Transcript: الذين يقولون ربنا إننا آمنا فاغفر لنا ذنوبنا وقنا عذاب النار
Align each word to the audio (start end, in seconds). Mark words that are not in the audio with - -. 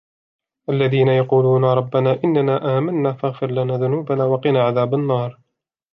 الذين 0.69 1.07
يقولون 1.07 1.63
ربنا 1.65 2.19
إننا 2.23 2.77
آمنا 2.77 3.13
فاغفر 3.13 3.51
لنا 3.51 3.73
ذنوبنا 3.77 4.23
وقنا 4.25 4.63
عذاب 4.63 4.93
النار 4.93 5.39